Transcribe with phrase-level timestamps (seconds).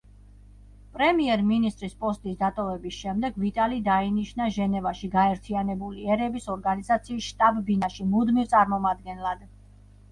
[0.93, 9.49] პრემიერ-მინისტრის პოსტის დატოვების შემდეგ, ვიტალი დაინიშნა ჟენევაში გაერთიანებული ერების ორგანიზაციის შტაბ-ბინაში მუდმივ წარმომადგენლად.